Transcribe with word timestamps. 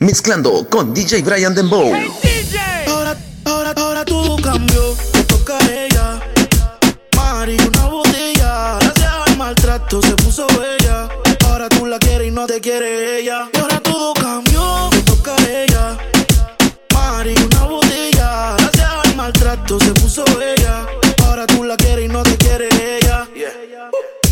Mezclando 0.00 0.64
con 0.70 0.94
DJ 0.94 1.22
Brian 1.22 1.56
Dembow. 1.56 1.92
Ahora, 2.86 3.16
ahora, 3.44 3.72
ahora 3.76 4.04
todo 4.04 4.36
cambió, 4.36 4.94
me 5.12 5.24
toca 5.24 5.58
a 5.58 5.72
ella. 5.72 6.20
Mari, 7.16 7.56
una 7.66 7.86
botella. 7.86 8.78
Gracias 8.78 9.12
al 9.26 9.36
maltrato 9.36 10.00
se 10.00 10.12
puso 10.12 10.46
bella. 10.46 11.08
Ahora 11.46 11.68
tú 11.68 11.84
la 11.86 11.98
quieres 11.98 12.28
y 12.28 12.30
no 12.30 12.46
te 12.46 12.60
quiere 12.60 13.18
ella. 13.18 13.50
Y 13.52 13.58
ahora 13.58 13.80
todo 13.80 14.14
cambió, 14.14 14.88
me 14.92 15.02
toca 15.02 15.34
a 15.34 15.48
ella. 15.48 15.98
Mari, 16.94 17.34
una 17.34 17.64
botella. 17.64 18.54
Gracias 18.56 18.90
al 19.04 19.16
maltrato 19.16 19.80
se 19.80 19.92
puso 19.94 20.24
bella. 20.38 20.86
Ahora 21.26 21.44
tú 21.44 21.64
la 21.64 21.76
quieres 21.76 22.04
y 22.04 22.08
no 22.08 22.22
te 22.22 22.36
quiere 22.36 22.68
ella. 22.98 23.26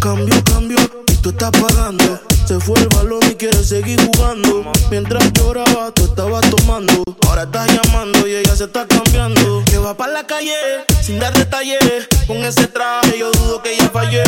Cambio, 0.00 0.42
cambio, 0.42 0.78
y 1.06 1.14
tú 1.16 1.28
estás 1.28 1.50
pagando. 1.50 2.29
Se 2.50 2.58
fue 2.58 2.80
el 2.80 2.88
balón 2.88 3.20
y 3.30 3.36
quiere 3.36 3.62
seguir 3.62 4.04
jugando. 4.04 4.72
Mientras 4.90 5.32
lloraba, 5.34 5.92
tú 5.92 6.02
estabas 6.06 6.40
tomando. 6.50 7.04
Ahora 7.28 7.44
estás 7.44 7.68
llamando 7.68 8.26
y 8.26 8.34
ella 8.34 8.56
se 8.56 8.64
está 8.64 8.88
cambiando. 8.88 9.62
Que 9.66 9.78
va 9.78 9.96
para 9.96 10.14
la 10.14 10.26
calle 10.26 10.56
sin 11.00 11.20
dar 11.20 11.32
detalles. 11.32 12.08
Con 12.26 12.38
ese 12.38 12.66
traje 12.66 13.20
yo 13.20 13.30
dudo 13.30 13.62
que 13.62 13.74
ella 13.74 13.88
fallé. 13.92 14.24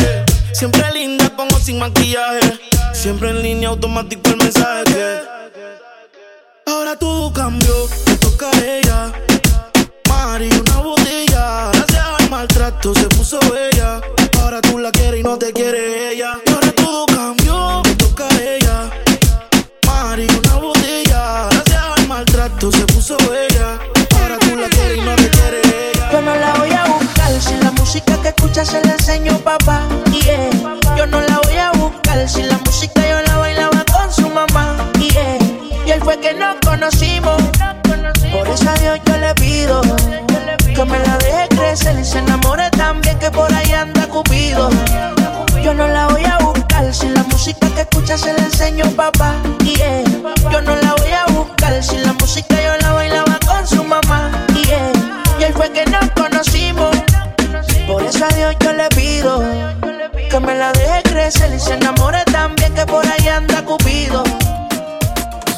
Siempre 0.53 0.85
linda, 0.93 1.35
como 1.35 1.59
sin 1.59 1.81
maquillaje. 1.81 2.61
Siempre 2.93 3.31
en 3.31 3.43
línea 3.43 3.71
automático 3.71 4.31
el 4.31 4.37
mensaje. 4.37 5.23
Ahora 6.67 6.97
todo 6.97 7.33
cambió, 7.33 7.75
me 8.07 8.17
toca 8.19 8.49
a 8.53 8.65
ella. 8.65 9.13
Mari, 10.09 10.49
una 10.61 10.77
botella. 10.77 11.71
Gracias 11.73 12.07
al 12.21 12.31
maltrato 12.31 12.95
se 12.95 13.09
puso 13.09 13.41
bella. 13.51 14.01
Ahora 14.41 14.61
tú 14.61 14.79
la 14.79 14.93
quieres 14.93 15.19
y 15.19 15.23
no 15.25 15.37
te 15.39 15.53
quiere 15.53 15.92
crecer 61.33 61.55
y 61.55 61.61
se 61.61 61.75
enamore 61.75 62.25
también 62.27 62.75
que 62.75 62.85
por 62.87 63.07
ahí 63.07 63.29
anda 63.29 63.65
Cupido. 63.65 64.23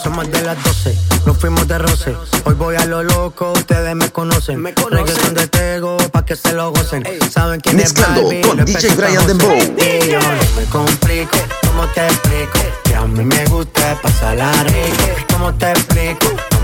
Son 0.02 0.14
más 0.14 0.30
de 0.30 0.42
las 0.42 0.62
12, 0.62 0.98
nos 1.26 1.38
fuimos 1.38 1.66
de 1.66 1.78
roce. 1.78 2.14
Hoy 2.44 2.54
voy 2.54 2.76
a 2.76 2.84
lo 2.84 3.02
loco, 3.02 3.52
ustedes 3.52 3.94
me 3.94 4.10
conocen. 4.10 4.60
Me 4.60 4.72
Reggaeton 4.72 5.34
de 5.34 5.46
Tego, 5.48 5.96
pa' 6.12 6.24
que 6.24 6.36
se 6.36 6.52
lo 6.52 6.70
gocen. 6.70 7.04
Saben 7.30 7.60
quién 7.60 7.76
Mezclando 7.76 8.20
es 8.20 8.26
Barbie, 8.26 8.40
con 8.42 8.64
DJ 8.64 8.94
Brian 8.94 9.26
Dembow. 9.26 9.56
Y 9.56 10.10
yo 10.10 10.20
no 10.20 10.60
me 10.60 10.64
complico, 10.70 11.38
¿cómo 11.66 11.86
te 11.88 12.06
explico? 12.06 12.58
Que 12.84 12.94
a 12.94 13.02
mí 13.06 13.24
me 13.24 13.44
gusta 13.46 13.98
pasarla 14.02 14.52
rico. 14.64 15.24
¿Cómo 15.32 15.54
te 15.54 15.70
explico? 15.70 16.33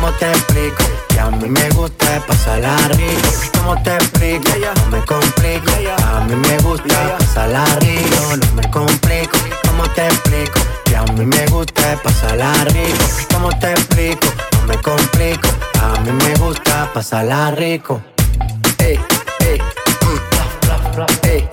¿cómo 0.00 0.12
te 0.14 0.30
explico? 0.30 0.82
Que 1.08 1.20
a 1.20 1.30
mí 1.30 1.48
me 1.48 1.68
gusta 1.70 2.24
pasarla 2.26 2.76
rico. 2.88 3.28
¿Cómo 3.58 3.82
te 3.82 3.94
explico? 3.94 4.48
No 4.76 4.96
me 4.96 5.04
complico. 5.04 5.70
A 6.06 6.20
mí 6.20 6.34
me 6.36 6.58
gusta 6.58 7.18
pasarla 7.18 7.64
rico. 7.80 8.36
No 8.36 8.54
me 8.54 8.70
complico. 8.70 9.38
¿Cómo 9.66 9.84
te 9.90 10.06
explico? 10.06 10.60
Que 10.84 10.96
a 10.96 11.04
mí 11.04 11.26
me 11.26 11.46
gusta 11.46 12.00
pasarla 12.02 12.52
rico. 12.64 13.04
¿Cómo 13.32 13.50
te 13.58 13.72
explico? 13.72 14.26
No 14.52 14.66
me 14.68 14.78
complico. 14.80 15.48
A 15.82 16.00
mí 16.00 16.12
me 16.12 16.34
gusta 16.36 16.90
pasarla 16.94 17.50
rico. 17.50 18.00
Ey, 18.78 18.98
ey, 19.40 19.60
mm, 19.60 20.66
bla, 20.66 20.90
bla. 20.94 21.06
Ey, 21.28 21.48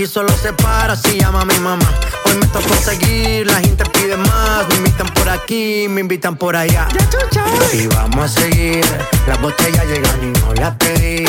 Aquí 0.00 0.06
solo 0.06 0.30
se 0.34 0.50
para 0.54 0.96
si 0.96 1.20
llama 1.20 1.44
mi 1.44 1.58
mamá. 1.58 1.84
Hoy 2.24 2.32
me 2.36 2.46
tocó 2.46 2.74
seguir, 2.74 3.46
la 3.46 3.60
gente 3.60 3.84
pide 3.92 4.16
más. 4.16 4.66
Me 4.70 4.76
invitan 4.76 5.06
por 5.08 5.28
aquí, 5.28 5.88
me 5.90 6.00
invitan 6.00 6.38
por 6.38 6.56
allá. 6.56 6.88
Y 7.74 7.86
vamos 7.88 8.24
a 8.24 8.40
seguir. 8.40 8.82
Las 9.26 9.38
botellas 9.42 9.84
llegan 9.84 10.18
y 10.22 10.40
no 10.40 10.54
las 10.54 10.74
pedí. 10.76 11.26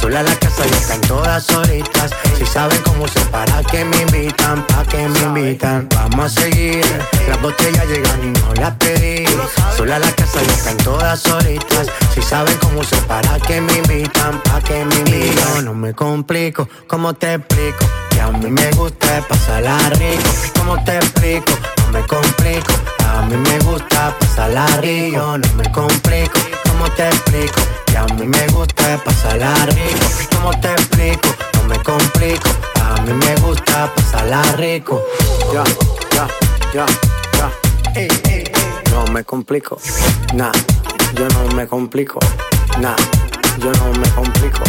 Sola 0.00 0.22
la 0.22 0.34
casa 0.36 0.64
ya 0.64 0.76
están 0.78 1.02
todas 1.02 1.44
solitas. 1.44 2.12
Si 2.38 2.46
saben 2.46 2.80
cómo 2.86 3.06
se 3.08 3.20
para 3.26 3.62
que 3.64 3.84
me 3.84 4.00
invitan, 4.00 4.66
pa' 4.68 4.86
que 4.86 5.06
me 5.06 5.18
invitan. 5.20 5.86
Vamos 5.94 6.24
a 6.24 6.40
seguir. 6.40 6.82
Las 7.28 7.42
botellas 7.42 7.86
llegan 7.86 8.24
y 8.24 8.40
no 8.40 8.54
las 8.54 8.74
pedí. 8.76 9.26
Sola 9.84 9.98
la 9.98 10.10
casa 10.12 10.42
ya 10.42 10.52
están 10.54 10.78
todas 10.78 11.20
solitas. 11.20 11.88
Si 12.14 12.22
saben 12.22 12.56
cómo 12.56 12.82
se 12.82 12.96
para 13.02 13.38
que 13.40 13.60
me 13.60 13.74
invitan, 13.74 14.40
pa' 14.44 14.58
que 14.62 14.82
me 14.82 14.94
invitan. 14.94 15.66
No 15.66 15.74
me 15.74 15.92
complico, 15.92 16.66
¿cómo 16.86 17.12
te 17.12 17.34
explico? 17.34 17.84
Que 18.08 18.22
a 18.22 18.28
mí 18.28 18.50
me 18.50 18.70
gusta 18.70 19.20
pasarla 19.28 19.76
rico. 19.90 20.30
¿Cómo 20.56 20.82
te 20.84 20.96
explico? 20.96 21.52
No 21.82 21.92
me 21.92 22.06
complico. 22.06 22.72
A 23.10 23.26
mí 23.26 23.36
me 23.36 23.58
gusta 23.58 24.16
pasarla 24.18 24.66
rico. 24.80 25.16
Yo 25.16 25.36
no 25.36 25.48
me 25.54 25.70
complico, 25.70 26.40
¿cómo 26.66 26.90
te 26.92 27.06
explico? 27.06 27.60
Que 27.84 27.98
a 27.98 28.06
mí 28.06 28.26
me 28.26 28.46
gusta 28.54 28.96
pasarla 29.04 29.52
rico. 29.66 30.06
¿Cómo 30.34 30.60
te 30.62 30.72
explico? 30.72 31.28
No 31.56 31.64
me 31.64 31.78
complico. 31.82 32.48
A 32.80 33.02
mí 33.02 33.12
me 33.12 33.34
gusta 33.42 33.92
pasarla 33.94 34.40
rico. 34.56 35.04
Ya, 35.52 35.62
ya, 36.14 36.26
ya, 36.72 36.86
ya. 37.36 38.00
Ey, 38.00 38.08
ey. 38.30 38.53
No 38.94 39.04
me 39.06 39.24
complico. 39.24 39.76
Nah, 40.34 40.52
yo 41.16 41.28
no 41.30 41.56
me 41.56 41.66
complico. 41.66 42.20
Nah, 42.80 42.94
yo 43.58 43.72
no 43.72 43.92
me 43.98 44.08
complico. 44.10 44.62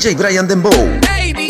DJ 0.00 0.16
Brian 0.16 0.46
Dembow. 0.46 0.98
Baby, 1.04 1.49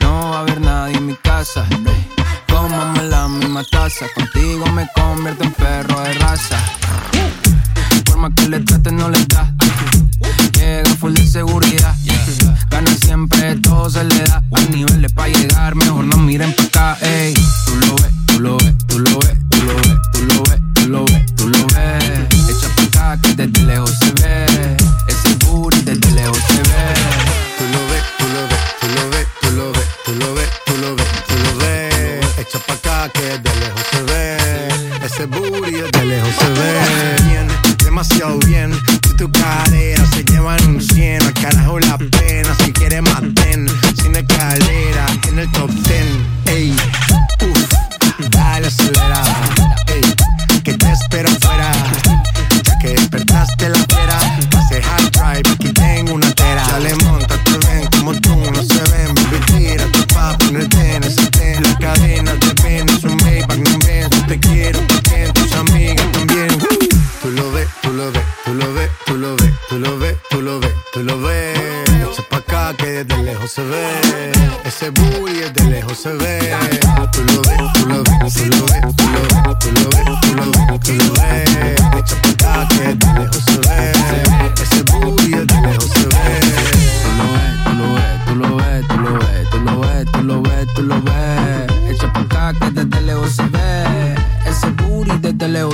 No 0.00 0.30
va 0.30 0.36
a 0.36 0.40
haber 0.40 0.60
nadie 0.60 0.98
en 0.98 1.06
mi 1.06 1.16
casa. 1.16 1.64
ey. 1.86 2.08
Cómame 2.46 3.04
la 3.04 3.26
misma 3.26 3.64
taza. 3.64 4.04
Contigo 4.14 4.66
me 4.66 4.86
la 41.78 41.96
pena. 41.98 42.61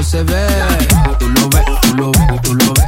Se 0.03 0.23
ve. 0.23 0.47
Tú 1.19 1.29
lo 1.29 1.49
ves, 1.49 1.65
tú 1.83 1.95
lo 1.97 2.13
ves, 2.13 2.43
tú 2.43 2.55
lo 2.55 2.75
ves, 2.75 2.88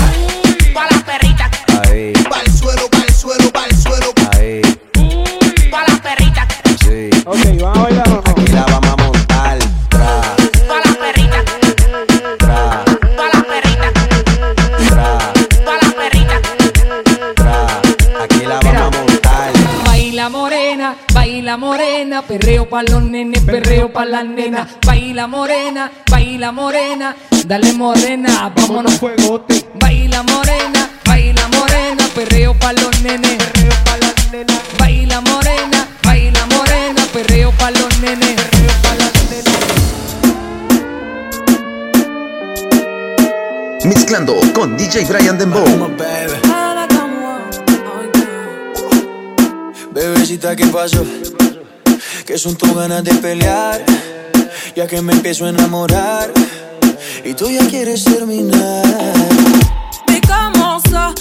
perreo 22.31 22.69
pa' 22.69 22.83
los 22.83 23.03
nenes, 23.03 23.41
perreo 23.43 23.91
pa' 23.91 24.05
las 24.05 24.23
nenas. 24.23 24.65
Baila 24.87 25.27
morena, 25.27 25.91
baila 26.09 26.53
morena, 26.53 27.13
dale 27.45 27.73
morena, 27.73 28.49
vámonos. 28.55 28.93
fuegote. 28.99 29.65
Baila 29.73 30.23
morena, 30.23 30.89
baila 31.05 31.49
morena, 31.49 32.05
perreo 32.15 32.53
pa' 32.57 32.71
los 32.71 33.01
nenes, 33.01 33.35
perreo 33.37 33.73
pa' 33.83 33.97
las 33.97 34.31
nenas. 34.31 34.61
Baila 34.79 35.19
morena, 35.19 35.87
baila 36.03 36.45
morena, 36.45 37.01
perreo 37.11 37.51
pa' 37.51 37.71
los 37.71 37.99
nenes, 37.99 38.35
perreo 38.35 38.71
pa' 38.81 38.95
las 38.95 39.13
nenas. 39.29 39.57
Mezclando 43.83 44.39
con 44.53 44.77
DJ 44.77 45.03
Brian 45.03 45.37
Dembow. 45.37 45.65
Bebecita, 49.93 50.55
¿qué 50.55 50.65
pasó? 50.67 51.05
Que 52.25 52.37
son 52.37 52.55
tus 52.55 52.73
ganas 52.73 53.03
de 53.03 53.13
pelear, 53.15 53.83
ya 54.75 54.87
que 54.87 55.01
me 55.01 55.13
empiezo 55.13 55.45
a 55.45 55.49
enamorar 55.49 56.31
y 57.25 57.33
tú 57.33 57.49
ya 57.49 57.65
quieres 57.67 58.03
terminar. 58.03 58.83
Comment 60.27 60.79
ça 60.89 61.13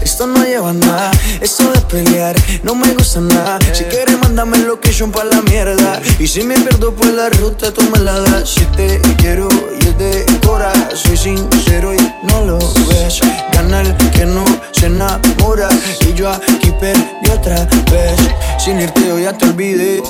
Esto 0.00 0.26
no 0.26 0.42
lleva 0.42 0.72
nada. 0.72 1.10
Esto 1.42 1.70
de 1.70 1.80
pelear 1.82 2.34
no 2.62 2.74
me 2.74 2.90
gusta 2.94 3.20
nada. 3.20 3.58
Si 3.74 3.84
quieres, 3.84 4.18
mándame 4.18 4.56
location 4.58 5.12
pa' 5.12 5.24
la 5.24 5.42
mierda. 5.42 6.00
Y 6.18 6.26
si 6.26 6.42
me 6.42 6.54
pierdo 6.58 6.94
por 6.94 7.08
la 7.08 7.28
ruta, 7.28 7.70
tú 7.70 7.82
me 7.92 7.98
la 7.98 8.18
das. 8.20 8.48
Si 8.54 8.64
te 8.76 8.98
quiero 9.18 9.50
y 9.80 9.86
es 9.86 9.98
de 9.98 10.24
cora, 10.46 10.72
soy 10.94 11.18
sincero 11.18 11.92
y 11.92 11.98
no 12.22 12.46
lo 12.46 12.58
ves. 12.88 13.20
Gana 13.52 13.82
el 13.82 13.94
que 14.12 14.24
no 14.24 14.44
se 14.72 14.86
enamora. 14.86 15.68
Y 16.08 16.14
yo 16.14 16.30
aquí 16.30 16.72
perdí 16.80 17.30
otra 17.30 17.68
vez. 17.92 18.16
Sin 18.58 18.80
irte, 18.80 19.06
yo 19.06 19.18
ya 19.18 19.34
te 19.36 19.44
olvidé. 19.44 20.02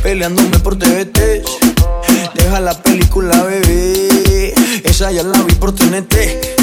Peleándome 0.00 0.60
por 0.60 0.78
TVT. 0.78 1.42
Deja 2.34 2.60
la 2.60 2.80
película, 2.80 3.42
bebé. 3.42 4.54
Esa 4.84 5.10
ya 5.10 5.24
la 5.24 5.42
vi 5.42 5.54
por 5.56 5.74
TNT. 5.74 6.61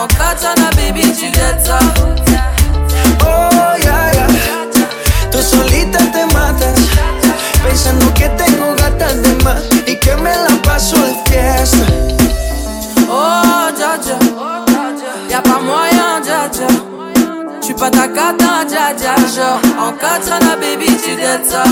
Genre 0.00 0.04
en 0.04 0.06
katana 0.06 0.70
baby 0.76 1.02
tu 1.12 1.30
dettes 1.30 1.66
ça 1.66 1.78
Oh, 3.22 3.76
ya, 3.84 4.10
ya. 4.14 4.26
Tú 5.30 5.38
solita 5.42 5.98
te 5.98 6.24
matas, 6.34 6.78
pensando 7.62 8.12
que 8.14 8.28
tengo 8.30 8.74
gatas 8.76 9.22
de 9.22 9.44
más 9.44 9.62
y 9.86 9.96
que 9.96 10.16
me 10.16 10.30
la 10.34 10.56
paso 10.62 10.96
de 10.96 11.14
fiesta. 11.30 11.86
Oh 13.10 13.68
dja 13.76 13.98
dja 13.98 14.18
Y'a 15.28 15.42
pas 15.42 15.60
moyen 15.60 16.22
dja 16.24 16.48
dja 16.48 16.66
J'suis 17.60 17.74
pas 17.74 17.90
ta 17.90 18.08
cata 18.08 18.64
dja 18.66 18.94
dja 18.94 19.14
Genre 19.34 19.60
en 19.78 19.92
katana 19.92 20.56
baby 20.56 20.86
tu 21.04 21.14
dettes 21.16 21.50
ça 21.50 21.64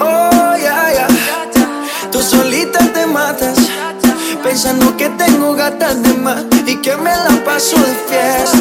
Oh, 0.00 0.56
ya, 0.56 0.92
ya. 0.94 1.06
Tú 2.10 2.22
solita 2.22 2.78
te 2.94 3.04
matas, 3.06 3.56
pensando 4.46 4.96
que 4.96 5.10
tengo 5.10 5.54
gatas 5.54 6.00
de 6.02 6.14
más 6.14 6.46
y 6.66 6.76
que 6.76 6.96
me 6.96 7.10
la 7.10 7.42
paso 7.44 7.76
de 7.76 7.94
fiesta. 8.06 8.58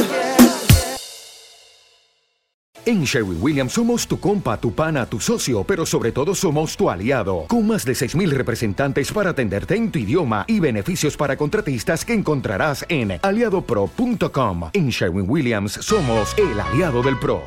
En 2.88 3.04
Sherwin 3.04 3.38
Williams 3.42 3.74
somos 3.74 4.08
tu 4.08 4.20
compa, 4.20 4.60
tu 4.60 4.72
pana, 4.72 5.06
tu 5.08 5.20
socio, 5.20 5.64
pero 5.64 5.86
sobre 5.86 6.12
todo 6.12 6.36
somos 6.36 6.76
tu 6.78 6.90
aliado, 6.90 7.46
con 7.48 7.66
más 7.68 7.84
de 7.84 7.94
6.000 7.94 8.30
representantes 8.30 9.12
para 9.12 9.32
atenderte 9.32 9.76
en 9.76 9.92
tu 9.92 10.00
idioma 10.00 10.46
y 10.48 10.60
beneficios 10.60 11.18
para 11.18 11.36
contratistas 11.36 12.06
que 12.06 12.14
encontrarás 12.14 12.86
en 12.90 13.20
aliadopro.com. 13.22 14.70
En 14.74 14.90
Sherwin 14.90 15.30
Williams 15.30 15.74
somos 15.74 16.36
el 16.38 16.60
aliado 16.60 17.02
del 17.02 17.18
PRO. 17.20 17.42